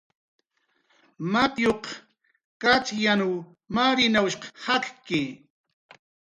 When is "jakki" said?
4.63-5.21